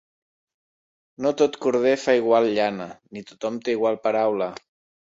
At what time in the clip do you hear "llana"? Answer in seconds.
2.57-2.91